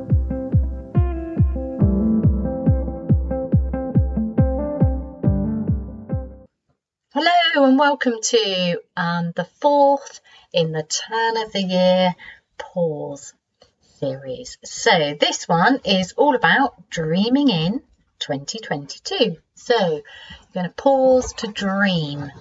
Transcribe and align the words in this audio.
Hello 7.53 7.67
and 7.67 7.77
welcome 7.77 8.13
to 8.21 8.81
um, 8.95 9.33
the 9.35 9.43
fourth 9.43 10.21
in 10.53 10.71
the 10.71 10.83
turn 10.83 11.35
of 11.35 11.51
the 11.51 11.61
year 11.61 12.15
pause 12.57 13.33
series. 13.99 14.57
So 14.63 15.17
this 15.19 15.49
one 15.49 15.81
is 15.83 16.13
all 16.13 16.35
about 16.35 16.89
dreaming 16.89 17.49
in 17.49 17.81
2022. 18.19 19.35
So 19.55 19.75
you're 19.77 20.01
going 20.53 20.67
to 20.67 20.73
pause 20.77 21.33
to 21.39 21.47
dream. 21.47 22.31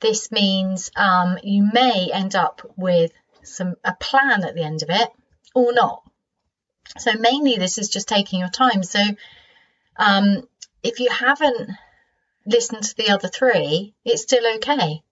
This 0.00 0.30
means 0.30 0.90
um, 0.94 1.38
you 1.42 1.66
may 1.72 2.10
end 2.12 2.34
up 2.34 2.70
with 2.76 3.12
some 3.44 3.76
a 3.82 3.94
plan 3.94 4.44
at 4.44 4.54
the 4.54 4.62
end 4.62 4.82
of 4.82 4.90
it 4.90 5.08
or 5.54 5.72
not. 5.72 6.02
So 6.98 7.14
mainly 7.14 7.56
this 7.56 7.78
is 7.78 7.88
just 7.88 8.08
taking 8.08 8.40
your 8.40 8.50
time. 8.50 8.82
So 8.82 9.00
um, 9.96 10.46
if 10.82 11.00
you 11.00 11.08
haven't 11.08 11.70
listen 12.46 12.80
to 12.80 12.96
the 12.96 13.10
other 13.10 13.28
three, 13.28 13.94
it's 14.04 14.22
still 14.22 14.46
okay. 14.56 15.02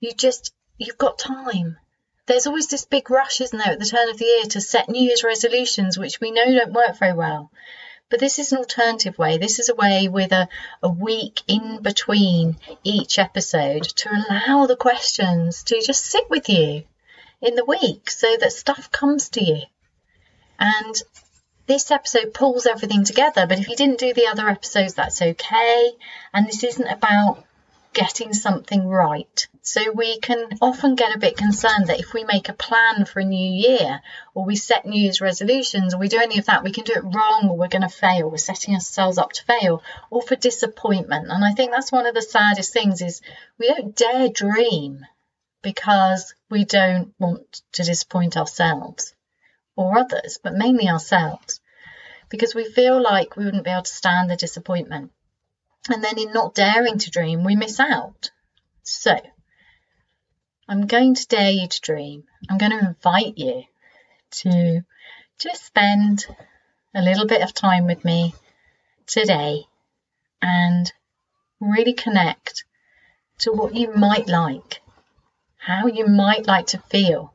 You 0.00 0.12
just, 0.12 0.52
you've 0.78 0.98
got 0.98 1.18
time. 1.18 1.78
There's 2.26 2.46
always 2.46 2.68
this 2.68 2.84
big 2.84 3.10
rush, 3.10 3.40
isn't 3.40 3.58
there, 3.58 3.72
at 3.72 3.78
the 3.78 3.86
turn 3.86 4.08
of 4.08 4.18
the 4.18 4.24
year 4.24 4.44
to 4.44 4.60
set 4.60 4.88
New 4.88 5.02
Year's 5.02 5.24
resolutions, 5.24 5.98
which 5.98 6.20
we 6.20 6.30
know 6.30 6.44
don't 6.44 6.72
work 6.72 6.98
very 6.98 7.14
well. 7.14 7.50
But 8.08 8.20
this 8.20 8.38
is 8.38 8.52
an 8.52 8.58
alternative 8.58 9.18
way. 9.18 9.38
This 9.38 9.58
is 9.58 9.70
a 9.70 9.74
way 9.74 10.08
with 10.08 10.32
a, 10.32 10.48
a 10.82 10.88
week 10.88 11.42
in 11.48 11.80
between 11.82 12.58
each 12.84 13.18
episode 13.18 13.84
to 13.84 14.10
allow 14.10 14.66
the 14.66 14.76
questions 14.76 15.62
to 15.64 15.80
just 15.80 16.04
sit 16.04 16.28
with 16.28 16.48
you 16.48 16.84
in 17.40 17.54
the 17.54 17.64
week 17.64 18.10
so 18.10 18.36
that 18.36 18.52
stuff 18.52 18.90
comes 18.90 19.30
to 19.30 19.42
you. 19.42 19.62
And 20.58 21.02
this 21.66 21.90
episode 21.90 22.34
pulls 22.34 22.66
everything 22.66 23.04
together. 23.04 23.46
But 23.46 23.58
if 23.58 23.68
you 23.68 23.76
didn't 23.76 24.00
do 24.00 24.12
the 24.12 24.26
other 24.26 24.48
episodes, 24.48 24.94
that's 24.94 25.22
okay. 25.22 25.92
And 26.32 26.46
this 26.46 26.64
isn't 26.64 26.86
about 26.86 27.44
getting 27.92 28.32
something 28.32 28.88
right. 28.88 29.46
So 29.60 29.92
we 29.92 30.18
can 30.18 30.58
often 30.60 30.94
get 30.94 31.14
a 31.14 31.18
bit 31.18 31.36
concerned 31.36 31.86
that 31.86 32.00
if 32.00 32.14
we 32.14 32.24
make 32.24 32.48
a 32.48 32.54
plan 32.54 33.04
for 33.04 33.20
a 33.20 33.24
new 33.24 33.50
year 33.50 34.00
or 34.34 34.44
we 34.44 34.56
set 34.56 34.86
New 34.86 35.00
Year's 35.00 35.20
resolutions 35.20 35.94
or 35.94 35.98
we 35.98 36.08
do 36.08 36.18
any 36.18 36.38
of 36.38 36.46
that, 36.46 36.64
we 36.64 36.72
can 36.72 36.84
do 36.84 36.94
it 36.94 37.04
wrong 37.04 37.48
or 37.48 37.56
we're 37.56 37.68
going 37.68 37.82
to 37.82 37.88
fail. 37.88 38.30
We're 38.30 38.38
setting 38.38 38.74
ourselves 38.74 39.18
up 39.18 39.32
to 39.32 39.44
fail 39.44 39.82
or 40.10 40.22
for 40.22 40.36
disappointment. 40.36 41.28
And 41.30 41.44
I 41.44 41.52
think 41.52 41.70
that's 41.70 41.92
one 41.92 42.06
of 42.06 42.14
the 42.14 42.22
saddest 42.22 42.72
things 42.72 43.02
is 43.02 43.20
we 43.58 43.68
don't 43.68 43.94
dare 43.94 44.28
dream 44.28 45.06
because 45.62 46.34
we 46.50 46.64
don't 46.64 47.14
want 47.18 47.62
to 47.72 47.84
disappoint 47.84 48.36
ourselves 48.36 49.14
or 49.76 49.98
others, 49.98 50.38
but 50.42 50.54
mainly 50.54 50.88
ourselves, 50.88 51.60
because 52.28 52.54
we 52.54 52.64
feel 52.64 53.00
like 53.00 53.36
we 53.36 53.44
wouldn't 53.44 53.64
be 53.64 53.70
able 53.70 53.82
to 53.82 53.90
stand 53.90 54.30
the 54.30 54.36
disappointment. 54.36 55.12
And 55.88 56.02
then 56.02 56.18
in 56.18 56.32
not 56.32 56.54
daring 56.54 56.98
to 56.98 57.10
dream, 57.10 57.44
we 57.44 57.56
miss 57.56 57.80
out. 57.80 58.30
So, 58.82 59.16
I'm 60.68 60.86
going 60.86 61.14
to 61.14 61.26
dare 61.26 61.50
you 61.50 61.66
to 61.66 61.80
dream. 61.80 62.24
I'm 62.48 62.58
going 62.58 62.72
to 62.72 62.86
invite 62.86 63.36
you 63.36 63.64
to 64.42 64.84
just 65.38 65.64
spend 65.64 66.26
a 66.94 67.02
little 67.02 67.26
bit 67.26 67.42
of 67.42 67.52
time 67.52 67.86
with 67.86 68.04
me 68.04 68.34
today 69.06 69.64
and 70.40 70.92
really 71.60 71.94
connect 71.94 72.64
to 73.38 73.52
what 73.52 73.74
you 73.74 73.92
might 73.92 74.28
like, 74.28 74.80
how 75.56 75.86
you 75.86 76.06
might 76.06 76.46
like 76.46 76.68
to 76.68 76.78
feel 76.78 77.34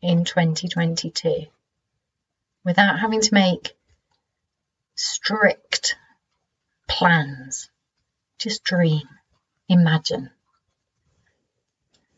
in 0.00 0.24
2022 0.24 1.46
without 2.64 3.00
having 3.00 3.20
to 3.20 3.34
make 3.34 3.76
strict 4.94 5.96
plans. 6.88 7.70
Just 8.38 8.64
dream, 8.64 9.08
imagine. 9.68 10.30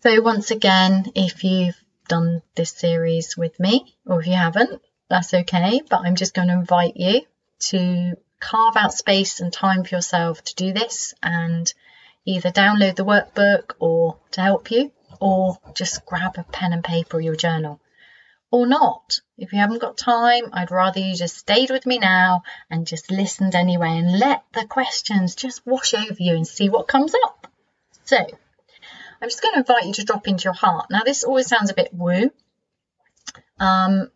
So, 0.03 0.21
once 0.21 0.51
again, 0.51 1.13
if 1.15 1.45
you've 1.45 1.81
done 2.09 2.43
this 2.57 2.71
series 2.71 3.37
with 3.37 3.59
me, 3.61 3.95
or 4.07 4.21
if 4.21 4.27
you 4.27 4.35
haven't, 4.35 4.83
that's 5.09 5.33
okay, 5.33 5.83
but 5.89 6.01
I'm 6.05 6.17
just 6.17 6.35
going 6.35 6.49
to 6.49 6.55
invite 6.55 6.97
you 6.97 7.23
to 7.71 8.17
carve 8.41 8.77
out 8.77 8.93
space 8.93 9.41
and 9.41 9.53
time 9.53 9.85
for 9.85 9.95
yourself 9.95 10.43
to 10.43 10.55
do 10.57 10.73
this 10.73 11.15
and 11.23 11.73
either 12.25 12.51
download 12.51 12.97
the 12.97 13.05
workbook 13.05 13.75
or 13.79 14.19
to 14.33 14.41
help 14.41 14.71
you, 14.71 14.91
or 15.21 15.59
just 15.75 16.05
grab 16.05 16.37
a 16.37 16.43
pen 16.45 16.73
and 16.73 16.83
paper 16.83 17.19
or 17.19 17.21
your 17.21 17.37
journal 17.37 17.81
or 18.53 18.67
not. 18.67 19.19
If 19.39 19.53
you 19.53 19.59
haven't 19.59 19.81
got 19.81 19.97
time, 19.97 20.51
I'd 20.53 20.71
rather 20.71 21.01
you 21.01 21.17
just 21.17 21.39
stayed 21.39 21.71
with 21.71 21.87
me 21.87 21.99
now 21.99 22.43
and 22.71 22.87
just 22.87 23.11
listened 23.11 23.55
anyway 23.55 23.99
and 23.99 24.19
let 24.19 24.45
the 24.53 24.67
questions 24.67 25.35
just 25.35 25.67
wash 25.67 25.95
over 25.95 26.17
you 26.19 26.37
and 26.37 26.47
see 26.47 26.69
what 26.69 26.87
comes 26.87 27.15
up. 27.25 27.49
So, 28.05 28.19
I'm 28.19 29.29
just 29.29 29.43
going 29.43 29.55
to 29.55 29.61
invite 29.61 29.87
you 29.87 29.95
to 29.95 30.05
drop 30.05 30.29
into 30.29 30.45
your 30.45 30.53
heart. 30.53 30.87
Now, 30.91 31.01
this 31.03 31.25
always 31.25 31.47
sounds 31.47 31.71
a 31.71 31.75
bit 31.75 31.95
woo. 31.95 32.31
Um, 33.59 34.11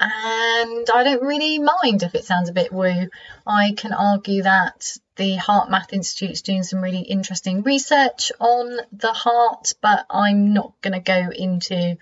and 0.00 0.88
I 0.92 1.04
don't 1.04 1.22
really 1.22 1.58
mind 1.58 2.02
if 2.02 2.14
it 2.14 2.24
sounds 2.24 2.48
a 2.48 2.54
bit 2.54 2.72
woo. 2.72 3.08
I 3.46 3.74
can 3.76 3.92
argue 3.92 4.42
that 4.44 4.96
the 5.16 5.36
HeartMath 5.36 5.92
Institute 5.92 6.30
is 6.30 6.42
doing 6.42 6.62
some 6.62 6.80
really 6.80 7.00
interesting 7.02 7.62
research 7.62 8.32
on 8.40 8.78
the 8.92 9.12
heart, 9.12 9.74
but 9.82 10.06
I'm 10.08 10.54
not 10.54 10.72
going 10.80 10.94
to 10.94 11.00
go 11.00 11.30
into 11.30 11.98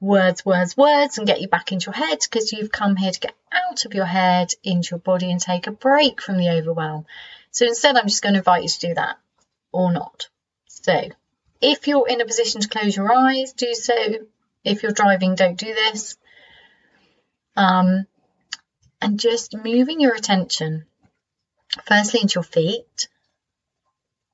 words, 0.00 0.44
words, 0.44 0.76
words 0.76 1.18
and 1.18 1.26
get 1.26 1.40
you 1.40 1.48
back 1.48 1.72
into 1.72 1.86
your 1.86 1.94
head 1.94 2.18
because 2.20 2.52
you've 2.52 2.72
come 2.72 2.96
here 2.96 3.10
to 3.10 3.20
get 3.20 3.34
out 3.52 3.84
of 3.84 3.94
your 3.94 4.04
head 4.04 4.52
into 4.62 4.90
your 4.92 5.00
body 5.00 5.30
and 5.30 5.40
take 5.40 5.66
a 5.66 5.72
break 5.72 6.20
from 6.20 6.36
the 6.36 6.50
overwhelm. 6.50 7.06
So 7.50 7.66
instead, 7.66 7.96
I'm 7.96 8.06
just 8.06 8.22
going 8.22 8.34
to 8.34 8.40
invite 8.40 8.62
you 8.62 8.68
to 8.68 8.88
do 8.88 8.94
that 8.94 9.18
or 9.72 9.92
not. 9.92 10.28
So 10.66 11.08
if 11.60 11.88
you're 11.88 12.08
in 12.08 12.20
a 12.20 12.26
position 12.26 12.60
to 12.60 12.68
close 12.68 12.96
your 12.96 13.14
eyes, 13.14 13.52
do 13.52 13.74
so. 13.74 13.94
If 14.64 14.82
you're 14.82 14.92
driving, 14.92 15.34
don't 15.34 15.58
do 15.58 15.72
this. 15.72 16.16
Um, 17.56 18.06
and 19.00 19.18
just 19.18 19.54
moving 19.54 20.00
your 20.00 20.14
attention 20.14 20.84
firstly 21.86 22.20
into 22.20 22.34
your 22.36 22.44
feet 22.44 23.08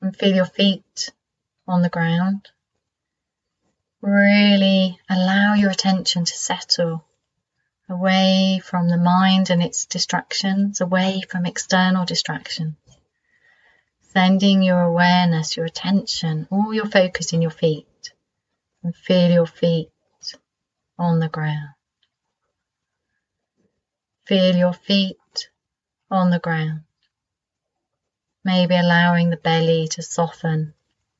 and 0.00 0.16
feel 0.16 0.34
your 0.34 0.44
feet 0.44 1.12
on 1.68 1.82
the 1.82 1.88
ground. 1.88 2.48
Really 4.02 4.98
allow 5.08 5.54
your 5.54 5.70
attention 5.70 6.24
to 6.24 6.36
settle 6.36 7.04
away 7.88 8.60
from 8.64 8.88
the 8.88 8.96
mind 8.96 9.48
and 9.48 9.62
its 9.62 9.86
distractions, 9.86 10.80
away 10.80 11.20
from 11.30 11.46
external 11.46 12.04
distractions. 12.04 12.74
Sending 14.12 14.60
your 14.60 14.82
awareness, 14.82 15.56
your 15.56 15.66
attention, 15.66 16.48
all 16.50 16.74
your 16.74 16.86
focus 16.86 17.32
in 17.32 17.42
your 17.42 17.52
feet 17.52 18.12
and 18.82 18.96
feel 18.96 19.30
your 19.30 19.46
feet 19.46 19.92
on 20.98 21.20
the 21.20 21.28
ground. 21.28 21.70
Feel 24.26 24.56
your 24.56 24.72
feet 24.72 25.48
on 26.10 26.30
the 26.30 26.40
ground. 26.40 26.82
Maybe 28.44 28.74
allowing 28.74 29.30
the 29.30 29.36
belly 29.36 29.86
to 29.88 30.02
soften 30.02 30.74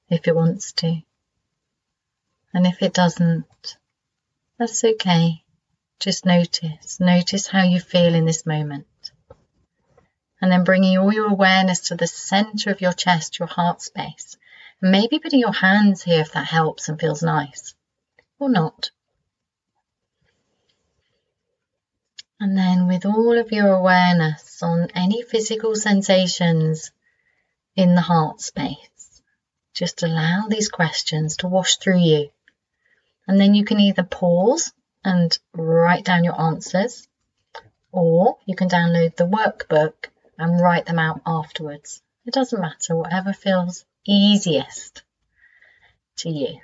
if 0.08 0.26
it 0.26 0.34
wants 0.34 0.72
to. 0.72 1.02
And 2.54 2.66
if 2.66 2.82
it 2.82 2.92
doesn't, 2.92 3.76
that's 4.58 4.84
okay. 4.84 5.42
Just 5.98 6.26
notice. 6.26 7.00
Notice 7.00 7.46
how 7.46 7.62
you 7.62 7.80
feel 7.80 8.14
in 8.14 8.26
this 8.26 8.44
moment. 8.44 8.86
And 10.40 10.52
then 10.52 10.64
bringing 10.64 10.98
all 10.98 11.12
your 11.12 11.30
awareness 11.30 11.80
to 11.88 11.94
the 11.94 12.06
center 12.06 12.70
of 12.70 12.82
your 12.82 12.92
chest, 12.92 13.38
your 13.38 13.48
heart 13.48 13.80
space. 13.80 14.36
And 14.82 14.92
maybe 14.92 15.18
putting 15.18 15.40
your 15.40 15.52
hands 15.52 16.02
here 16.02 16.20
if 16.20 16.32
that 16.32 16.46
helps 16.46 16.88
and 16.88 17.00
feels 17.00 17.22
nice. 17.22 17.74
Or 18.38 18.50
not. 18.50 18.90
And 22.38 22.58
then 22.58 22.86
with 22.86 23.06
all 23.06 23.38
of 23.38 23.52
your 23.52 23.68
awareness 23.68 24.62
on 24.62 24.90
any 24.94 25.22
physical 25.22 25.74
sensations 25.74 26.90
in 27.76 27.94
the 27.94 28.00
heart 28.02 28.42
space, 28.42 29.22
just 29.72 30.02
allow 30.02 30.48
these 30.48 30.68
questions 30.68 31.38
to 31.38 31.48
wash 31.48 31.76
through 31.76 32.00
you 32.00 32.30
and 33.26 33.40
then 33.40 33.54
you 33.54 33.64
can 33.64 33.80
either 33.80 34.02
pause 34.02 34.72
and 35.04 35.38
write 35.52 36.04
down 36.04 36.24
your 36.24 36.40
answers, 36.40 37.08
or 37.90 38.38
you 38.46 38.54
can 38.54 38.68
download 38.68 39.16
the 39.16 39.26
workbook 39.26 40.08
and 40.38 40.60
write 40.60 40.86
them 40.86 40.98
out 40.98 41.20
afterwards. 41.26 42.02
It 42.24 42.34
doesn't 42.34 42.60
matter, 42.60 42.96
whatever 42.96 43.32
feels 43.32 43.84
easiest. 44.04 45.02
to 46.16 46.30
you. 46.30 46.60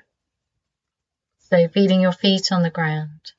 So 1.50 1.68
feeling 1.68 2.00
your 2.00 2.12
feet 2.12 2.52
on 2.52 2.62
the 2.62 2.70
ground. 2.70 3.32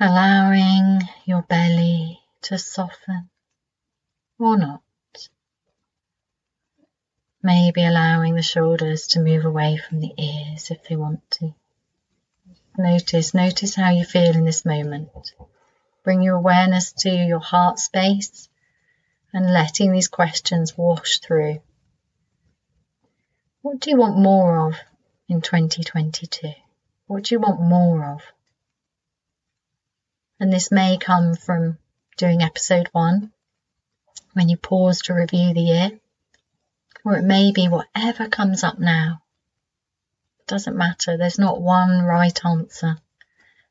Allowing 0.00 1.00
your 1.24 1.42
belly 1.42 2.20
to 2.42 2.58
soften 2.58 3.30
or 4.38 4.58
not. 4.58 4.82
Maybe 7.42 7.84
allowing 7.84 8.34
the 8.34 8.42
shoulders 8.42 9.08
to 9.08 9.20
move 9.20 9.44
away 9.44 9.76
from 9.76 10.00
the 10.00 10.12
ears 10.16 10.70
if 10.70 10.84
they 10.84 10.96
want 10.96 11.28
to. 11.32 11.54
Notice, 12.78 13.34
notice 13.34 13.74
how 13.74 13.90
you 13.90 14.04
feel 14.04 14.34
in 14.34 14.44
this 14.44 14.64
moment. 14.64 15.10
Bring 16.04 16.22
your 16.22 16.36
awareness 16.36 16.92
to 17.00 17.10
your 17.10 17.40
heart 17.40 17.78
space 17.78 18.48
and 19.32 19.52
letting 19.52 19.92
these 19.92 20.08
questions 20.08 20.76
wash 20.76 21.18
through. 21.18 21.60
What 23.62 23.80
do 23.80 23.90
you 23.90 23.96
want 23.96 24.18
more 24.18 24.68
of 24.68 24.74
in 25.28 25.40
2022? 25.40 26.52
What 27.06 27.24
do 27.24 27.34
you 27.34 27.40
want 27.40 27.60
more 27.60 28.14
of? 28.14 28.22
And 30.40 30.52
this 30.52 30.70
may 30.70 30.96
come 30.96 31.34
from 31.34 31.78
doing 32.16 32.42
episode 32.42 32.88
one, 32.92 33.32
when 34.32 34.48
you 34.48 34.56
pause 34.56 35.02
to 35.02 35.14
review 35.14 35.54
the 35.54 35.60
year, 35.60 36.00
or 37.04 37.16
it 37.16 37.24
may 37.24 37.52
be 37.52 37.68
whatever 37.68 38.28
comes 38.28 38.62
up 38.62 38.78
now. 38.78 39.22
It 40.40 40.46
doesn't 40.46 40.76
matter, 40.76 41.16
there's 41.16 41.38
not 41.38 41.60
one 41.60 42.02
right 42.02 42.44
answer. 42.44 42.98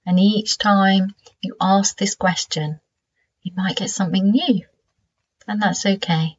And 0.05 0.19
each 0.19 0.57
time 0.57 1.15
you 1.41 1.55
ask 1.61 1.97
this 1.97 2.15
question, 2.15 2.79
you 3.43 3.53
might 3.55 3.77
get 3.77 3.89
something 3.89 4.31
new, 4.31 4.65
and 5.47 5.61
that's 5.61 5.85
okay. 5.85 6.37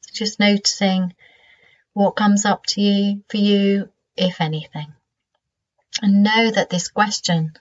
So 0.00 0.10
just 0.14 0.40
noticing 0.40 1.14
what 1.92 2.16
comes 2.16 2.44
up 2.44 2.66
to 2.66 2.80
you 2.80 3.22
for 3.28 3.36
you, 3.36 3.90
if 4.16 4.40
anything. 4.40 4.92
And 6.02 6.22
know 6.22 6.50
that 6.50 6.70
this 6.70 6.88
question 6.88 7.52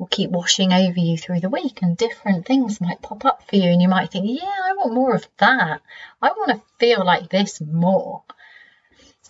will 0.00 0.06
keep 0.06 0.30
washing 0.30 0.72
over 0.72 0.98
you 0.98 1.18
through 1.18 1.40
the 1.40 1.50
week 1.50 1.82
and 1.82 1.94
different 1.94 2.46
things 2.46 2.80
might 2.80 3.02
pop 3.02 3.26
up 3.26 3.46
for 3.46 3.56
you 3.56 3.68
and 3.68 3.82
you 3.82 3.88
might 3.88 4.10
think, 4.10 4.24
yeah, 4.26 4.48
I 4.64 4.72
want 4.72 4.94
more 4.94 5.14
of 5.14 5.28
that. 5.36 5.82
I 6.22 6.28
want 6.28 6.52
to 6.52 6.62
feel 6.78 7.04
like 7.04 7.28
this 7.28 7.60
more. 7.60 8.22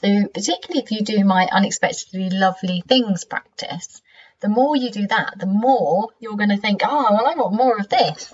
So 0.00 0.28
particularly 0.28 0.84
if 0.84 0.92
you 0.92 1.02
do 1.02 1.24
my 1.24 1.48
unexpectedly 1.50 2.30
lovely 2.30 2.84
things 2.86 3.24
practice, 3.24 4.00
the 4.38 4.48
more 4.48 4.76
you 4.76 4.92
do 4.92 5.08
that, 5.08 5.34
the 5.36 5.46
more 5.46 6.10
you're 6.20 6.36
going 6.36 6.50
to 6.50 6.56
think, 6.56 6.82
oh, 6.84 7.08
well, 7.10 7.26
I 7.26 7.34
want 7.34 7.52
more 7.52 7.76
of 7.76 7.88
this. 7.88 8.32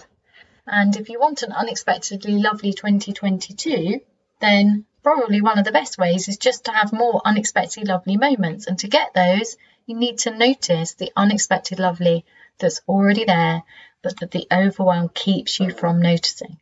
And 0.66 0.94
if 0.94 1.08
you 1.08 1.18
want 1.18 1.42
an 1.42 1.52
unexpectedly 1.52 2.34
lovely 2.34 2.74
2022, 2.74 4.00
then 4.40 4.84
probably 5.02 5.40
one 5.40 5.58
of 5.58 5.64
the 5.64 5.72
best 5.72 5.96
ways 5.96 6.28
is 6.28 6.36
just 6.36 6.66
to 6.66 6.72
have 6.72 6.92
more 6.92 7.22
unexpectedly 7.24 7.88
lovely 7.88 8.18
moments. 8.18 8.66
And 8.66 8.78
to 8.80 8.88
get 8.88 9.14
those, 9.14 9.56
you 9.86 9.96
need 9.96 10.18
to 10.18 10.36
notice 10.36 10.94
the 10.94 11.12
unexpected 11.16 11.78
lovely 11.78 12.24
that's 12.58 12.80
already 12.88 13.24
there, 13.24 13.62
but 14.02 14.18
that 14.18 14.32
the 14.32 14.46
overwhelm 14.52 15.08
keeps 15.08 15.60
you 15.60 15.72
from 15.72 16.02
noticing. 16.02 16.58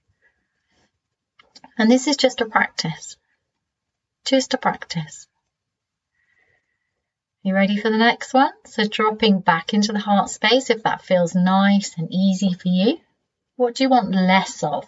And 1.78 1.90
this 1.90 2.06
is 2.06 2.16
just 2.16 2.40
a 2.40 2.46
practice. 2.46 3.16
Just 4.24 4.54
a 4.54 4.58
practice. 4.58 5.26
You 7.42 7.54
ready 7.54 7.78
for 7.78 7.90
the 7.90 7.98
next 7.98 8.32
one? 8.32 8.52
So 8.64 8.86
dropping 8.86 9.40
back 9.40 9.74
into 9.74 9.92
the 9.92 9.98
heart 9.98 10.30
space 10.30 10.70
if 10.70 10.82
that 10.84 11.02
feels 11.02 11.34
nice 11.34 11.96
and 11.98 12.08
easy 12.10 12.54
for 12.54 12.68
you. 12.68 12.98
What 13.56 13.74
do 13.74 13.84
you 13.84 13.90
want 13.90 14.14
less 14.14 14.62
of? 14.62 14.86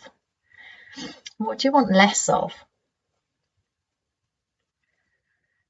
What 1.38 1.58
do 1.58 1.68
you 1.68 1.72
want 1.72 1.92
less 1.92 2.28
of? 2.28 2.54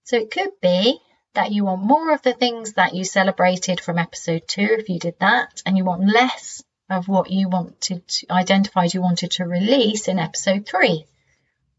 So 0.05 0.17
it 0.17 0.31
could 0.31 0.61
be 0.61 1.01
that 1.37 1.53
you 1.53 1.65
want 1.65 1.83
more 1.83 2.13
of 2.13 2.23
the 2.23 2.33
things 2.33 2.73
that 2.73 2.95
you 2.95 3.05
celebrated 3.05 3.81
from 3.81 3.99
episode 3.99 4.43
two, 4.49 4.69
if 4.79 4.89
you 4.89 4.99
did 4.99 5.15
that, 5.21 5.63
and 5.65 5.77
you 5.77 5.85
want 5.85 6.07
less 6.07 6.63
of 6.91 7.09
what 7.09 7.31
you 7.31 7.49
wanted 7.49 8.07
to 8.09 8.27
identified 8.31 8.95
you 8.95 9.01
wanted 9.01 9.31
to 9.33 9.45
release 9.45 10.09
in 10.09 10.19
episode 10.19 10.67
three, 10.67 11.07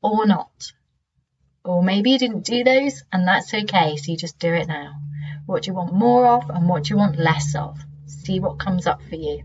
or 0.02 0.26
not. 0.26 0.72
Or 1.64 1.84
maybe 1.84 2.12
you 2.12 2.20
didn't 2.20 2.46
do 2.46 2.64
those, 2.64 3.04
and 3.12 3.28
that's 3.28 3.54
okay, 3.54 3.98
so 3.98 4.12
you 4.12 4.18
just 4.18 4.40
do 4.40 4.54
it 4.54 4.68
now. 4.68 4.94
What 5.46 5.64
do 5.64 5.72
you 5.72 5.74
want 5.76 5.94
more 5.94 6.28
of, 6.28 6.50
and 6.50 6.70
what 6.70 6.86
do 6.86 6.94
you 6.94 6.98
want 6.98 7.20
less 7.20 7.56
of? 7.56 7.78
See 8.06 8.40
what 8.40 8.60
comes 8.60 8.88
up 8.88 9.02
for 9.10 9.16
you. 9.16 9.44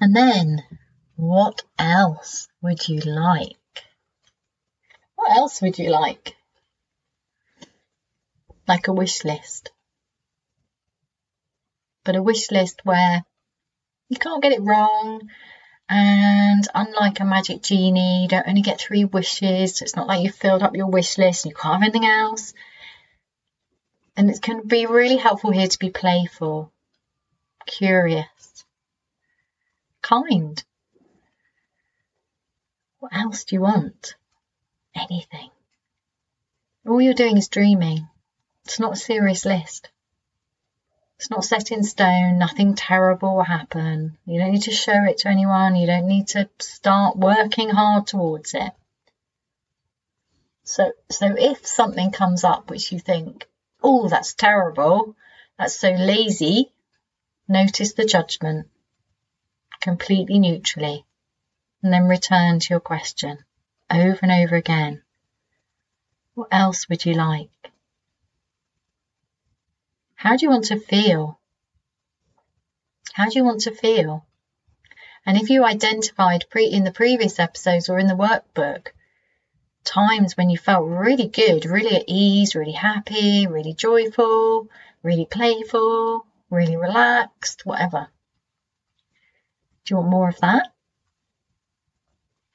And 0.00 0.14
then, 0.14 0.62
what 1.16 1.62
else 1.78 2.48
would 2.60 2.88
you 2.88 3.00
like? 3.00 3.56
What 5.24 5.38
else 5.38 5.62
would 5.62 5.78
you 5.78 5.88
like? 5.88 6.36
Like 8.68 8.88
a 8.88 8.92
wish 8.92 9.24
list. 9.24 9.70
But 12.04 12.16
a 12.16 12.22
wish 12.22 12.50
list 12.50 12.82
where 12.84 13.24
you 14.10 14.18
can't 14.18 14.42
get 14.42 14.52
it 14.52 14.60
wrong. 14.60 15.30
And 15.88 16.68
unlike 16.74 17.20
a 17.20 17.24
magic 17.24 17.62
genie, 17.62 18.24
you 18.24 18.28
don't 18.28 18.46
only 18.46 18.60
get 18.60 18.78
three 18.78 19.06
wishes. 19.06 19.76
So 19.78 19.84
it's 19.84 19.96
not 19.96 20.06
like 20.06 20.22
you've 20.22 20.34
filled 20.34 20.62
up 20.62 20.76
your 20.76 20.88
wish 20.88 21.16
list 21.16 21.46
and 21.46 21.52
you 21.52 21.56
can't 21.56 21.82
have 21.82 21.82
anything 21.82 22.04
else. 22.04 22.52
And 24.18 24.28
it 24.28 24.42
can 24.42 24.66
be 24.66 24.84
really 24.84 25.16
helpful 25.16 25.52
here 25.52 25.68
to 25.68 25.78
be 25.78 25.88
playful, 25.88 26.70
curious, 27.64 28.66
kind. 30.02 30.62
What 32.98 33.16
else 33.16 33.44
do 33.44 33.56
you 33.56 33.62
want? 33.62 34.16
Anything. 34.94 35.50
All 36.86 37.00
you're 37.00 37.14
doing 37.14 37.36
is 37.36 37.48
dreaming. 37.48 38.08
It's 38.64 38.78
not 38.78 38.92
a 38.92 38.96
serious 38.96 39.44
list. 39.44 39.90
It's 41.18 41.30
not 41.30 41.44
set 41.44 41.72
in 41.72 41.82
stone. 41.82 42.38
Nothing 42.38 42.74
terrible 42.74 43.36
will 43.36 43.44
happen. 43.44 44.18
You 44.26 44.38
don't 44.38 44.52
need 44.52 44.62
to 44.62 44.70
show 44.70 45.04
it 45.04 45.18
to 45.18 45.28
anyone. 45.28 45.76
You 45.76 45.86
don't 45.86 46.06
need 46.06 46.28
to 46.28 46.48
start 46.58 47.16
working 47.16 47.70
hard 47.70 48.06
towards 48.06 48.54
it. 48.54 48.72
So, 50.64 50.92
so 51.10 51.34
if 51.36 51.66
something 51.66 52.10
comes 52.10 52.44
up 52.44 52.70
which 52.70 52.90
you 52.92 52.98
think, 52.98 53.48
oh, 53.82 54.08
that's 54.08 54.34
terrible, 54.34 55.16
that's 55.58 55.78
so 55.78 55.90
lazy, 55.90 56.72
notice 57.48 57.92
the 57.92 58.04
judgment 58.04 58.68
completely 59.80 60.38
neutrally 60.38 61.04
and 61.82 61.92
then 61.92 62.08
return 62.08 62.60
to 62.60 62.70
your 62.70 62.80
question 62.80 63.44
over 63.90 64.18
and 64.22 64.32
over 64.32 64.56
again. 64.56 65.02
What 66.34 66.48
else 66.50 66.88
would 66.88 67.04
you 67.04 67.14
like? 67.14 67.50
How 70.14 70.36
do 70.36 70.46
you 70.46 70.50
want 70.50 70.64
to 70.66 70.80
feel? 70.80 71.38
How 73.12 73.28
do 73.28 73.38
you 73.38 73.44
want 73.44 73.60
to 73.62 73.70
feel? 73.70 74.26
And 75.26 75.36
if 75.36 75.48
you 75.50 75.64
identified 75.64 76.46
pre- 76.50 76.66
in 76.66 76.84
the 76.84 76.92
previous 76.92 77.38
episodes 77.38 77.88
or 77.88 77.98
in 77.98 78.08
the 78.08 78.14
workbook 78.14 78.88
times 79.84 80.36
when 80.36 80.50
you 80.50 80.58
felt 80.58 80.86
really 80.86 81.28
good, 81.28 81.66
really 81.66 81.96
at 81.96 82.04
ease, 82.08 82.54
really 82.54 82.72
happy, 82.72 83.46
really 83.46 83.74
joyful, 83.74 84.68
really 85.02 85.26
playful, 85.26 86.26
really 86.50 86.76
relaxed, 86.76 87.64
whatever. 87.64 88.08
Do 89.84 89.94
you 89.94 89.96
want 89.98 90.10
more 90.10 90.28
of 90.28 90.40
that? 90.40 90.72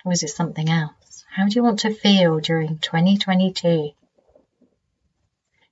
Or 0.03 0.11
is 0.11 0.23
it 0.23 0.29
something 0.29 0.69
else? 0.69 0.98
How 1.31 1.45
do 1.47 1.53
you 1.55 1.63
want 1.63 1.79
to 1.81 1.93
feel 1.93 2.39
during 2.39 2.79
2022? 2.79 3.91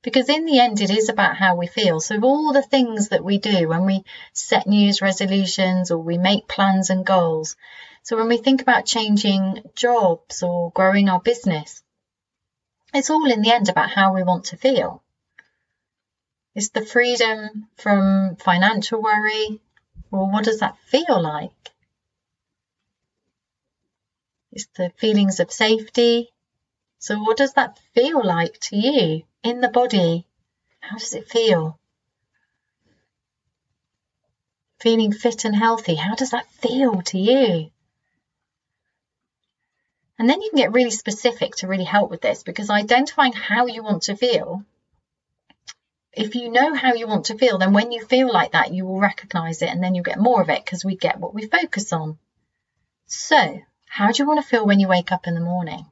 Because 0.03 0.29
in 0.29 0.45
the 0.45 0.59
end, 0.59 0.79
it 0.81 0.91
is 0.91 1.09
about 1.09 1.35
how 1.35 1.55
we 1.55 1.65
feel. 1.65 1.99
So, 1.99 2.19
all 2.21 2.53
the 2.53 2.61
things 2.61 3.09
that 3.09 3.23
we 3.23 3.39
do 3.39 3.67
when 3.67 3.85
we 3.85 4.03
set 4.33 4.67
New 4.67 4.79
Year's 4.79 5.01
resolutions 5.01 5.89
or 5.89 5.97
we 5.97 6.17
make 6.17 6.47
plans 6.47 6.91
and 6.91 7.03
goals. 7.05 7.55
So, 8.03 8.15
when 8.15 8.27
we 8.27 8.37
think 8.37 8.61
about 8.61 8.85
changing 8.85 9.63
jobs 9.75 10.43
or 10.43 10.71
growing 10.71 11.09
our 11.09 11.19
business, 11.19 11.81
it's 12.93 13.09
all 13.09 13.29
in 13.29 13.41
the 13.41 13.51
end 13.51 13.67
about 13.67 13.89
how 13.89 14.13
we 14.13 14.23
want 14.23 14.45
to 14.45 14.57
feel. 14.57 15.03
It's 16.53 16.69
the 16.69 16.85
freedom 16.85 17.67
from 17.75 18.35
financial 18.37 19.01
worry, 19.01 19.59
or 20.11 20.31
what 20.31 20.45
does 20.45 20.59
that 20.59 20.77
feel 20.85 21.21
like? 21.21 21.71
It's 24.51 24.67
the 24.77 24.91
feelings 24.97 25.39
of 25.39 25.51
safety. 25.51 26.29
So, 26.99 27.19
what 27.19 27.37
does 27.37 27.53
that 27.53 27.79
feel 27.93 28.23
like 28.25 28.59
to 28.61 28.75
you 28.75 29.23
in 29.43 29.61
the 29.61 29.69
body? 29.69 30.25
How 30.79 30.97
does 30.97 31.13
it 31.13 31.29
feel? 31.29 31.79
Feeling 34.79 35.11
fit 35.11 35.45
and 35.45 35.55
healthy, 35.55 35.95
how 35.95 36.15
does 36.15 36.31
that 36.31 36.49
feel 36.51 37.01
to 37.01 37.17
you? 37.17 37.71
And 40.19 40.29
then 40.29 40.41
you 40.41 40.49
can 40.49 40.57
get 40.57 40.71
really 40.71 40.91
specific 40.91 41.55
to 41.57 41.67
really 41.67 41.83
help 41.83 42.09
with 42.09 42.21
this 42.21 42.43
because 42.43 42.69
identifying 42.69 43.33
how 43.33 43.67
you 43.67 43.83
want 43.83 44.03
to 44.03 44.15
feel, 44.15 44.63
if 46.13 46.33
you 46.33 46.49
know 46.49 46.73
how 46.73 46.93
you 46.93 47.07
want 47.07 47.25
to 47.25 47.37
feel, 47.37 47.59
then 47.59 47.73
when 47.73 47.91
you 47.91 48.03
feel 48.03 48.31
like 48.31 48.53
that, 48.53 48.73
you 48.73 48.85
will 48.85 48.99
recognize 48.99 49.61
it 49.61 49.69
and 49.69 49.83
then 49.83 49.93
you 49.93 50.01
get 50.01 50.19
more 50.19 50.41
of 50.41 50.49
it 50.49 50.65
because 50.65 50.83
we 50.83 50.95
get 50.95 51.19
what 51.19 51.35
we 51.35 51.47
focus 51.47 51.93
on. 51.93 52.17
So, 53.05 53.61
How 53.97 54.11
do 54.11 54.21
you 54.21 54.27
want 54.27 54.39
to 54.39 54.47
feel 54.47 54.63
when 54.63 54.79
you 54.79 54.87
wake 54.87 55.11
up 55.11 55.25
in 55.25 55.33
the 55.33 55.41
morning? 55.41 55.87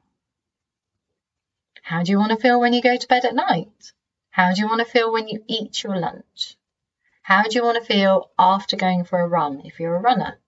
How 1.82 2.04
do 2.04 2.12
you 2.12 2.18
want 2.18 2.30
to 2.30 2.36
feel 2.36 2.60
when 2.60 2.72
you 2.72 2.80
go 2.80 2.96
to 2.96 3.08
bed 3.08 3.24
at 3.24 3.34
night? 3.34 3.90
How 4.30 4.52
do 4.52 4.60
you 4.60 4.68
want 4.68 4.78
to 4.78 4.92
feel 4.92 5.12
when 5.12 5.26
you 5.26 5.42
eat 5.48 5.82
your 5.82 5.98
lunch? 5.98 6.56
How 7.22 7.42
do 7.42 7.56
you 7.56 7.64
want 7.64 7.78
to 7.78 7.84
feel 7.84 8.30
after 8.38 8.76
going 8.76 9.02
for 9.02 9.18
a 9.18 9.26
run 9.26 9.62
if 9.64 9.80
you're 9.80 9.96
a 9.96 10.00
runner? 10.00 10.38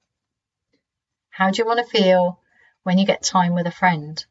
How 1.30 1.50
do 1.50 1.60
you 1.60 1.66
want 1.66 1.80
to 1.80 1.98
feel 1.98 2.38
when 2.84 2.96
you 2.96 3.04
get 3.04 3.24
time 3.24 3.54
with 3.54 3.66
a 3.66 3.72
friend? 3.72 4.24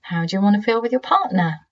How 0.00 0.24
do 0.24 0.36
you 0.36 0.40
want 0.40 0.54
to 0.54 0.62
feel 0.62 0.80
with 0.80 0.92
your 0.92 1.00
partner? 1.00 1.66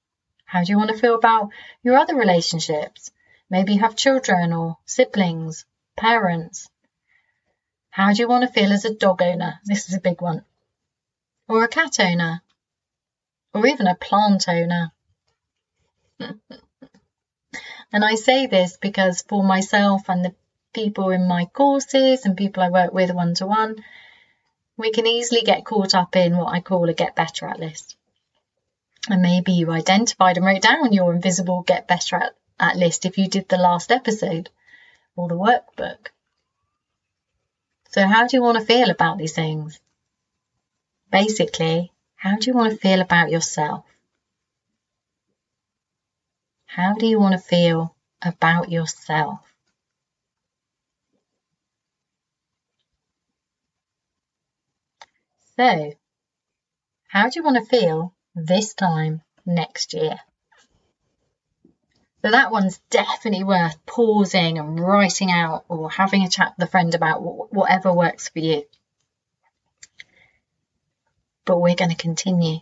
How 0.45 0.65
do 0.65 0.73
you 0.73 0.77
want 0.77 0.91
to 0.91 0.99
feel 0.99 1.15
about 1.15 1.51
your 1.85 1.97
other 1.97 2.17
relationships? 2.17 3.13
Maybe 3.49 3.75
you 3.75 3.81
have 3.83 3.95
children 3.95 4.53
or 4.53 4.79
siblings, 4.87 5.67
parents. 5.97 6.69
How 7.93 8.13
do 8.13 8.23
you 8.23 8.29
want 8.29 8.43
to 8.43 8.53
feel 8.53 8.73
as 8.73 8.85
a 8.85 8.95
dog 8.95 9.23
owner? 9.23 9.61
This 9.65 9.89
is 9.89 9.95
a 9.95 10.01
big 10.01 10.21
one. 10.21 10.45
Or 11.49 11.63
a 11.63 11.69
cat 11.69 12.01
owner. 12.01 12.43
Or 13.55 13.67
even 13.67 13.87
a 13.87 13.95
plant 13.95 14.49
owner. 14.49 14.93
And 17.95 18.03
I 18.03 18.15
say 18.15 18.47
this 18.47 18.79
because 18.79 19.21
for 19.21 19.45
myself 19.45 20.09
and 20.09 20.25
the 20.25 20.35
people 20.73 21.11
in 21.11 21.29
my 21.29 21.45
courses 21.45 22.25
and 22.25 22.35
people 22.39 22.63
I 22.63 22.71
work 22.71 22.95
with 22.95 23.13
one 23.13 23.35
to 23.35 23.47
one, 23.47 23.85
we 24.79 24.91
can 24.91 25.07
easily 25.07 25.43
get 25.43 25.67
caught 25.67 25.95
up 25.95 26.17
in 26.17 26.39
what 26.39 26.55
I 26.55 26.61
call 26.61 26.89
a 26.89 26.95
get 26.95 27.15
better 27.15 27.47
at 27.47 27.61
list. 27.61 27.97
And 29.11 29.21
maybe 29.21 29.53
you 29.53 29.71
identified 29.71 30.39
and 30.39 30.47
wrote 30.47 30.63
down 30.63 30.95
your 30.95 31.13
invisible 31.13 31.63
get 31.63 31.87
better 31.87 32.17
at, 32.17 32.35
at 32.59 32.77
list 32.77 33.05
if 33.05 33.19
you 33.19 33.29
did 33.29 33.51
the 33.51 33.59
last 33.59 33.93
episode 33.93 34.49
or 35.15 35.29
the 35.29 35.37
workbook. 35.37 36.09
So, 37.93 38.05
how 38.09 38.27
do 38.27 38.37
you 38.37 38.43
want 38.43 38.59
to 38.59 38.65
feel 38.65 38.91
about 38.91 39.19
these 39.19 39.35
things? 39.35 39.79
Basically, 41.13 41.93
how 42.17 42.39
do 42.39 42.51
you 42.51 42.57
want 42.57 42.73
to 42.73 42.77
feel 42.77 43.01
about 43.01 43.31
yourself? 43.31 43.85
How 46.67 46.95
do 46.95 47.07
you 47.07 47.21
want 47.21 47.35
to 47.35 47.39
feel 47.39 47.95
about 48.21 48.69
yourself? 48.69 49.39
So, 55.57 55.93
how 57.07 57.29
do 57.29 57.39
you 57.39 57.45
want 57.45 57.57
to 57.57 57.65
feel 57.65 58.13
this 58.35 58.75
time 58.75 59.23
next 59.47 59.95
year? 59.95 60.19
So 62.23 62.31
that 62.31 62.53
one's 62.53 62.79
definitely 62.89 63.43
worth 63.43 63.85
pausing 63.85 64.59
and 64.59 64.79
writing 64.79 65.31
out 65.33 65.65
or 65.69 65.91
having 65.91 66.23
a 66.23 66.29
chat 66.29 66.55
with 66.57 66.69
a 66.69 66.71
friend 66.71 66.95
about 66.95 67.21
whatever 67.21 67.93
works 67.93 68.29
for 68.29 68.39
you. 68.39 68.65
But 71.45 71.61
we're 71.61 71.75
going 71.75 71.91
to 71.91 71.97
continue. 71.97 72.61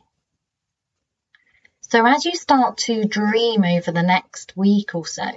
So 1.82 2.06
as 2.06 2.24
you 2.24 2.34
start 2.34 2.78
to 2.78 3.04
dream 3.04 3.64
over 3.64 3.92
the 3.92 4.02
next 4.02 4.56
week 4.56 4.94
or 4.94 5.06
so, 5.06 5.28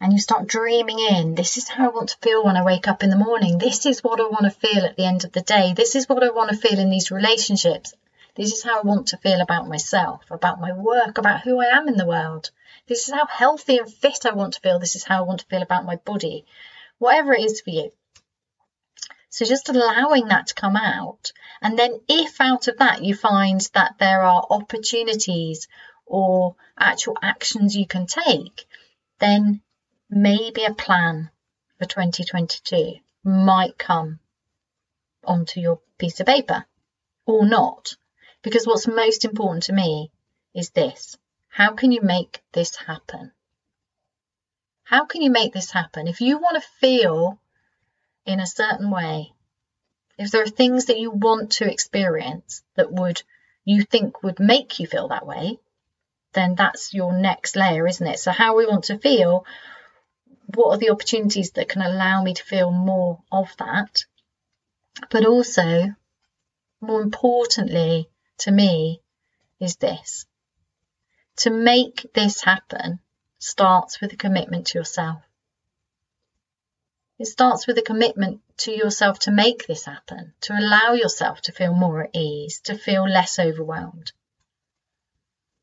and 0.00 0.12
you 0.12 0.20
start 0.20 0.46
dreaming 0.46 0.98
in, 0.98 1.34
this 1.34 1.56
is 1.56 1.68
how 1.68 1.86
I 1.86 1.94
want 1.94 2.10
to 2.10 2.18
feel 2.18 2.44
when 2.44 2.56
I 2.56 2.64
wake 2.64 2.86
up 2.86 3.02
in 3.02 3.10
the 3.10 3.16
morning. 3.16 3.58
This 3.58 3.84
is 3.84 4.04
what 4.04 4.20
I 4.20 4.24
want 4.24 4.44
to 4.44 4.50
feel 4.50 4.84
at 4.84 4.96
the 4.96 5.06
end 5.06 5.24
of 5.24 5.32
the 5.32 5.40
day. 5.40 5.74
This 5.74 5.96
is 5.96 6.08
what 6.08 6.22
I 6.22 6.30
want 6.30 6.50
to 6.50 6.56
feel 6.56 6.78
in 6.78 6.90
these 6.90 7.10
relationships. 7.10 7.94
This 8.36 8.52
is 8.52 8.62
how 8.62 8.78
I 8.78 8.82
want 8.82 9.08
to 9.08 9.16
feel 9.16 9.40
about 9.40 9.68
myself, 9.68 10.22
about 10.30 10.60
my 10.60 10.72
work, 10.72 11.18
about 11.18 11.42
who 11.42 11.60
I 11.60 11.76
am 11.76 11.88
in 11.88 11.96
the 11.96 12.06
world. 12.06 12.50
This 12.88 13.08
is 13.08 13.14
how 13.14 13.26
healthy 13.26 13.78
and 13.78 13.92
fit 13.92 14.26
I 14.26 14.34
want 14.34 14.54
to 14.54 14.60
feel. 14.60 14.78
This 14.78 14.96
is 14.96 15.04
how 15.04 15.18
I 15.18 15.26
want 15.26 15.40
to 15.40 15.46
feel 15.46 15.62
about 15.62 15.84
my 15.84 15.96
body. 15.96 16.44
Whatever 16.98 17.32
it 17.32 17.44
is 17.44 17.60
for 17.60 17.70
you. 17.70 17.92
So 19.28 19.44
just 19.46 19.68
allowing 19.68 20.28
that 20.28 20.48
to 20.48 20.54
come 20.54 20.76
out. 20.76 21.32
And 21.62 21.78
then 21.78 22.00
if 22.08 22.40
out 22.40 22.68
of 22.68 22.78
that 22.78 23.02
you 23.02 23.14
find 23.14 23.60
that 23.72 23.94
there 23.98 24.22
are 24.22 24.46
opportunities 24.50 25.68
or 26.04 26.56
actual 26.78 27.16
actions 27.22 27.74
you 27.74 27.86
can 27.86 28.06
take, 28.06 28.66
then 29.20 29.62
maybe 30.10 30.64
a 30.64 30.74
plan 30.74 31.30
for 31.78 31.86
2022 31.86 32.96
might 33.24 33.78
come 33.78 34.18
onto 35.24 35.60
your 35.60 35.80
piece 35.98 36.20
of 36.20 36.26
paper 36.26 36.66
or 37.24 37.46
not. 37.46 37.96
Because 38.42 38.66
what's 38.66 38.86
most 38.86 39.24
important 39.24 39.62
to 39.64 39.72
me 39.72 40.10
is 40.52 40.70
this. 40.70 41.16
How 41.54 41.74
can 41.74 41.92
you 41.92 42.00
make 42.00 42.42
this 42.52 42.76
happen? 42.76 43.30
How 44.84 45.04
can 45.04 45.20
you 45.20 45.30
make 45.30 45.52
this 45.52 45.70
happen? 45.70 46.08
If 46.08 46.22
you 46.22 46.38
want 46.38 46.56
to 46.56 46.68
feel 46.80 47.38
in 48.24 48.40
a 48.40 48.46
certain 48.46 48.90
way, 48.90 49.34
if 50.16 50.30
there 50.30 50.42
are 50.42 50.46
things 50.46 50.86
that 50.86 50.98
you 50.98 51.10
want 51.10 51.52
to 51.52 51.70
experience 51.70 52.62
that 52.76 52.90
would 52.90 53.22
you 53.66 53.82
think 53.82 54.22
would 54.22 54.40
make 54.40 54.80
you 54.80 54.86
feel 54.86 55.08
that 55.08 55.26
way, 55.26 55.58
then 56.32 56.54
that's 56.54 56.94
your 56.94 57.12
next 57.12 57.54
layer, 57.54 57.86
isn't 57.86 58.06
it? 58.06 58.18
So 58.18 58.30
how 58.30 58.56
we 58.56 58.64
want 58.64 58.84
to 58.84 58.96
feel, 58.98 59.44
what 60.54 60.70
are 60.70 60.78
the 60.78 60.88
opportunities 60.88 61.50
that 61.50 61.68
can 61.68 61.82
allow 61.82 62.22
me 62.22 62.32
to 62.32 62.44
feel 62.44 62.70
more 62.70 63.20
of 63.30 63.54
that? 63.58 64.06
But 65.10 65.26
also, 65.26 65.94
more 66.80 67.02
importantly 67.02 68.08
to 68.38 68.50
me, 68.50 69.02
is 69.60 69.76
this. 69.76 70.24
To 71.36 71.50
make 71.50 72.06
this 72.14 72.42
happen 72.42 73.00
starts 73.38 74.00
with 74.00 74.12
a 74.12 74.16
commitment 74.16 74.68
to 74.68 74.78
yourself. 74.78 75.22
It 77.18 77.26
starts 77.26 77.66
with 77.66 77.78
a 77.78 77.82
commitment 77.82 78.40
to 78.58 78.72
yourself 78.72 79.20
to 79.20 79.30
make 79.30 79.66
this 79.66 79.84
happen, 79.84 80.34
to 80.42 80.58
allow 80.58 80.92
yourself 80.92 81.40
to 81.42 81.52
feel 81.52 81.72
more 81.74 82.04
at 82.04 82.10
ease, 82.14 82.60
to 82.62 82.76
feel 82.76 83.08
less 83.08 83.38
overwhelmed. 83.38 84.12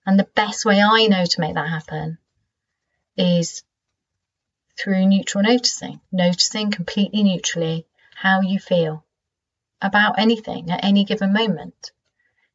And 0.05 0.17
the 0.17 0.29
best 0.35 0.65
way 0.65 0.81
I 0.81 1.07
know 1.07 1.25
to 1.25 1.41
make 1.41 1.55
that 1.55 1.69
happen 1.69 2.17
is 3.15 3.63
through 4.77 5.05
neutral 5.05 5.43
noticing, 5.43 6.01
noticing 6.11 6.71
completely 6.71 7.23
neutrally 7.23 7.85
how 8.15 8.41
you 8.41 8.59
feel 8.59 9.03
about 9.81 10.17
anything 10.17 10.71
at 10.71 10.83
any 10.83 11.03
given 11.03 11.33
moment. 11.33 11.91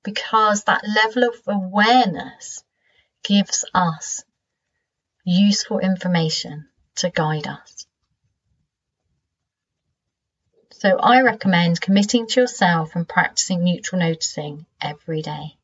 Because 0.03 0.65
that 0.65 0.89
level 0.89 1.25
of 1.25 1.41
awareness 1.47 2.65
gives 3.25 3.65
us 3.75 4.25
useful 5.25 5.79
information 5.79 6.69
to 6.97 7.11
guide 7.11 7.47
us. 7.47 7.87
So 10.73 10.99
I 10.99 11.23
recommend 11.23 11.81
committing 11.81 12.27
to 12.27 12.43
yourself 12.43 12.95
and 12.95 13.09
practicing 13.09 13.65
neutral 13.65 14.01
noticing 14.01 14.67
every 14.81 15.23
day. 15.23 15.57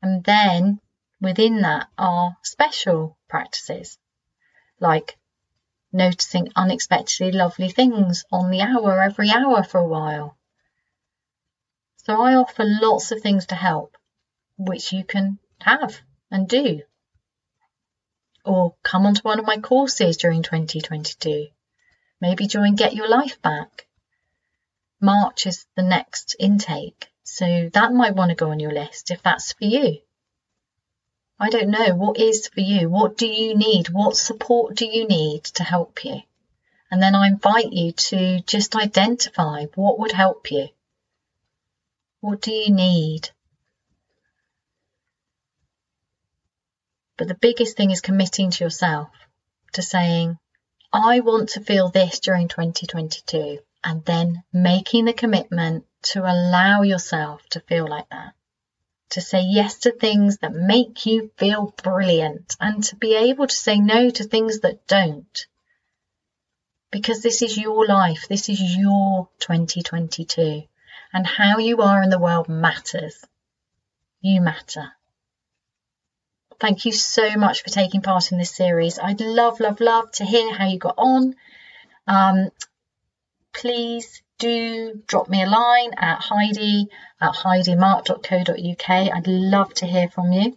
And 0.00 0.22
then 0.22 0.80
within 1.20 1.62
that 1.62 1.88
are 1.98 2.36
special 2.42 3.18
practices 3.28 3.98
like 4.78 5.16
noticing 5.92 6.48
unexpectedly 6.56 7.32
lovely 7.32 7.70
things 7.70 8.24
on 8.30 8.50
the 8.50 8.60
hour 8.60 9.02
every 9.02 9.30
hour 9.30 9.62
for 9.62 9.78
a 9.78 9.88
while. 9.88 10.36
So 11.98 12.20
I 12.20 12.34
offer 12.34 12.64
lots 12.64 13.12
of 13.12 13.20
things 13.20 13.46
to 13.46 13.54
help, 13.54 13.96
which 14.56 14.92
you 14.92 15.04
can 15.04 15.38
have 15.60 16.00
and 16.32 16.48
do. 16.48 16.82
Or 18.44 18.74
come 18.82 19.06
onto 19.06 19.22
one 19.22 19.38
of 19.38 19.44
my 19.44 19.58
courses 19.58 20.16
during 20.16 20.42
2022 20.42 21.46
Maybe 22.22 22.46
join 22.46 22.76
Get 22.76 22.94
Your 22.94 23.08
Life 23.08 23.42
Back. 23.42 23.88
March 25.00 25.44
is 25.44 25.66
the 25.74 25.82
next 25.82 26.36
intake, 26.38 27.08
so 27.24 27.68
that 27.72 27.92
might 27.92 28.14
want 28.14 28.30
to 28.30 28.36
go 28.36 28.52
on 28.52 28.60
your 28.60 28.70
list 28.70 29.10
if 29.10 29.20
that's 29.24 29.52
for 29.54 29.64
you. 29.64 29.98
I 31.36 31.50
don't 31.50 31.70
know 31.70 31.96
what 31.96 32.20
is 32.20 32.46
for 32.46 32.60
you. 32.60 32.88
What 32.88 33.16
do 33.16 33.26
you 33.26 33.56
need? 33.56 33.88
What 33.88 34.16
support 34.16 34.76
do 34.76 34.86
you 34.86 35.08
need 35.08 35.42
to 35.56 35.64
help 35.64 36.04
you? 36.04 36.20
And 36.92 37.02
then 37.02 37.16
I 37.16 37.26
invite 37.26 37.72
you 37.72 37.90
to 37.90 38.40
just 38.42 38.76
identify 38.76 39.64
what 39.74 39.98
would 39.98 40.12
help 40.12 40.52
you. 40.52 40.68
What 42.20 42.40
do 42.40 42.52
you 42.52 42.72
need? 42.72 43.30
But 47.16 47.28
the 47.28 47.34
biggest 47.34 47.76
thing 47.76 47.90
is 47.90 48.00
committing 48.00 48.50
to 48.50 48.64
yourself, 48.64 49.08
to 49.74 49.82
saying, 49.82 50.38
I 50.92 51.20
want 51.20 51.50
to 51.50 51.60
feel 51.60 51.88
this 51.88 52.20
during 52.20 52.48
2022 52.48 53.58
and 53.84 54.04
then 54.04 54.44
making 54.52 55.04
the 55.04 55.12
commitment 55.12 55.84
to 56.02 56.20
allow 56.20 56.82
yourself 56.82 57.46
to 57.50 57.60
feel 57.60 57.88
like 57.88 58.08
that. 58.10 58.34
To 59.10 59.20
say 59.20 59.42
yes 59.42 59.78
to 59.80 59.92
things 59.92 60.38
that 60.38 60.52
make 60.52 61.04
you 61.04 61.30
feel 61.36 61.74
brilliant 61.82 62.56
and 62.60 62.82
to 62.84 62.96
be 62.96 63.14
able 63.14 63.46
to 63.46 63.54
say 63.54 63.78
no 63.78 64.10
to 64.10 64.24
things 64.24 64.60
that 64.60 64.86
don't. 64.86 65.46
Because 66.90 67.22
this 67.22 67.42
is 67.42 67.58
your 67.58 67.86
life, 67.86 68.26
this 68.28 68.48
is 68.48 68.60
your 68.60 69.28
2022, 69.38 70.62
and 71.12 71.26
how 71.26 71.58
you 71.58 71.82
are 71.82 72.02
in 72.02 72.10
the 72.10 72.18
world 72.18 72.48
matters. 72.48 73.24
You 74.20 74.40
matter. 74.40 74.92
Thank 76.62 76.84
you 76.84 76.92
so 76.92 77.34
much 77.34 77.64
for 77.64 77.70
taking 77.70 78.02
part 78.02 78.30
in 78.30 78.38
this 78.38 78.54
series. 78.54 78.96
I'd 78.96 79.20
love, 79.20 79.58
love, 79.58 79.80
love 79.80 80.12
to 80.12 80.24
hear 80.24 80.54
how 80.54 80.68
you 80.68 80.78
got 80.78 80.94
on. 80.96 81.34
Um, 82.06 82.50
please 83.52 84.22
do 84.38 85.02
drop 85.08 85.28
me 85.28 85.42
a 85.42 85.46
line 85.46 85.90
at 85.96 86.20
heidi 86.20 86.86
at 87.20 87.34
heidimark.co.uk. 87.34 88.88
I'd 88.88 89.26
love 89.26 89.74
to 89.74 89.86
hear 89.86 90.08
from 90.08 90.30
you. 90.30 90.56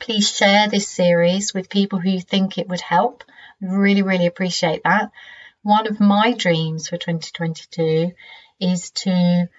Please 0.00 0.34
share 0.34 0.70
this 0.70 0.88
series 0.88 1.52
with 1.52 1.68
people 1.68 1.98
who 1.98 2.18
think 2.18 2.56
it 2.56 2.70
would 2.70 2.80
help. 2.80 3.22
Really, 3.60 4.00
really 4.00 4.26
appreciate 4.26 4.82
that. 4.84 5.10
One 5.62 5.86
of 5.88 6.00
my 6.00 6.32
dreams 6.32 6.88
for 6.88 6.96
2022 6.96 8.12
is 8.60 8.90
to 8.92 9.50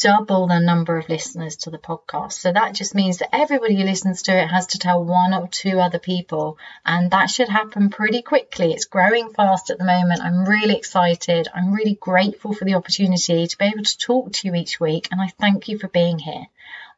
double 0.00 0.46
the 0.46 0.60
number 0.60 0.96
of 0.96 1.08
listeners 1.08 1.56
to 1.56 1.70
the 1.70 1.78
podcast. 1.78 2.32
So 2.32 2.52
that 2.52 2.74
just 2.74 2.94
means 2.94 3.18
that 3.18 3.34
everybody 3.34 3.76
who 3.76 3.84
listens 3.84 4.22
to 4.22 4.32
it 4.32 4.46
has 4.46 4.68
to 4.68 4.78
tell 4.78 5.04
one 5.04 5.34
or 5.34 5.48
two 5.48 5.80
other 5.80 5.98
people, 5.98 6.58
and 6.86 7.10
that 7.10 7.30
should 7.30 7.48
happen 7.48 7.90
pretty 7.90 8.22
quickly. 8.22 8.72
It's 8.72 8.84
growing 8.84 9.30
fast 9.30 9.70
at 9.70 9.78
the 9.78 9.84
moment. 9.84 10.22
I'm 10.22 10.44
really 10.44 10.76
excited. 10.76 11.48
I'm 11.54 11.72
really 11.72 11.98
grateful 12.00 12.54
for 12.54 12.64
the 12.64 12.74
opportunity 12.74 13.46
to 13.46 13.58
be 13.58 13.64
able 13.64 13.84
to 13.84 13.98
talk 13.98 14.32
to 14.32 14.48
you 14.48 14.54
each 14.54 14.78
week, 14.78 15.08
and 15.10 15.20
I 15.20 15.28
thank 15.38 15.68
you 15.68 15.78
for 15.78 15.88
being 15.88 16.18
here. 16.18 16.46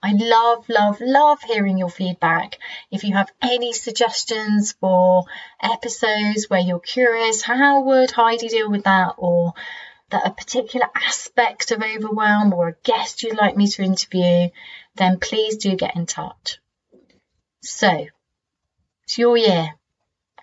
I 0.03 0.13
love, 0.13 0.67
love, 0.71 1.03
love 1.03 1.43
hearing 1.43 1.77
your 1.77 1.91
feedback. 1.91 2.59
If 2.91 3.05
you 3.05 3.15
have 3.15 3.31
any 3.43 3.75
suggestions 3.75 4.73
for 4.81 5.25
episodes 5.63 6.49
where 6.49 6.61
you're 6.61 6.81
curious, 6.81 7.43
how 7.43 7.83
would 7.83 8.11
Heidi 8.11 8.49
deal 8.49 8.71
with 8.71 8.85
that? 8.85 9.17
Or 9.19 9.53
that 10.11 10.27
a 10.27 10.31
particular 10.31 10.87
aspect 10.95 11.71
of 11.71 11.83
overwhelm 11.83 12.53
or 12.53 12.69
a 12.69 12.77
guest 12.85 13.23
you'd 13.23 13.37
like 13.37 13.57
me 13.57 13.67
to 13.69 13.83
interview, 13.83 14.49
then 14.97 15.19
please 15.19 15.57
do 15.57 15.77
get 15.77 15.97
in 15.97 16.07
touch. 16.07 16.59
So, 17.63 18.07
it's 19.05 19.19
your 19.19 19.37
year. 19.37 19.75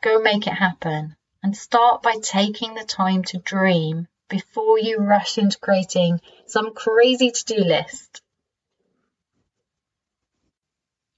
Go 0.01 0.19
make 0.19 0.47
it 0.47 0.53
happen. 0.53 1.15
And 1.43 1.55
start 1.55 2.01
by 2.01 2.15
taking 2.21 2.73
the 2.73 2.83
time 2.83 3.23
to 3.25 3.37
dream 3.37 4.07
before 4.29 4.79
you 4.79 4.97
rush 4.97 5.37
into 5.37 5.57
creating 5.59 6.19
some 6.45 6.73
crazy 6.73 7.31
to 7.31 7.45
do 7.45 7.55
list. 7.55 8.21